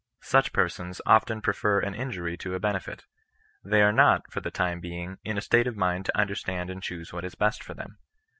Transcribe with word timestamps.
Such 0.23 0.51
persons 0.51 0.99
often 1.05 1.43
prefer 1.43 1.79
an 1.79 1.93
injury 1.93 2.35
to 2.37 2.55
a 2.55 2.59
benefit. 2.59 3.05
They 3.63 3.83
are 3.83 3.93
not, 3.93 4.31
for 4.31 4.41
the 4.41 4.49
time 4.49 4.79
being, 4.79 5.19
in 5.23 5.37
a 5.37 5.41
state 5.41 5.67
of 5.67 5.77
mind 5.77 6.05
to 6.07 6.17
understand 6.17 6.71
and 6.71 6.81
choose 6.81 7.13
what 7.13 7.23
is 7.23 7.35
best 7.35 7.63
for 7.63 7.75
them. 7.75 7.99